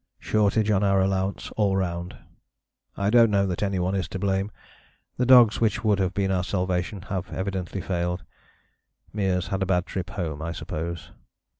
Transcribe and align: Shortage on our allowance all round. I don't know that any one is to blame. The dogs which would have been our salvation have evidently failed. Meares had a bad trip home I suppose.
Shortage 0.17 0.71
on 0.71 0.81
our 0.81 0.99
allowance 0.99 1.51
all 1.57 1.77
round. 1.77 2.17
I 2.97 3.11
don't 3.11 3.29
know 3.29 3.45
that 3.45 3.61
any 3.61 3.77
one 3.77 3.93
is 3.93 4.07
to 4.07 4.17
blame. 4.17 4.49
The 5.17 5.27
dogs 5.27 5.61
which 5.61 5.83
would 5.83 5.99
have 5.99 6.15
been 6.15 6.31
our 6.31 6.43
salvation 6.43 7.03
have 7.09 7.31
evidently 7.31 7.81
failed. 7.81 8.23
Meares 9.15 9.49
had 9.49 9.61
a 9.61 9.67
bad 9.67 9.85
trip 9.85 10.09
home 10.09 10.41
I 10.41 10.53
suppose. 10.53 11.11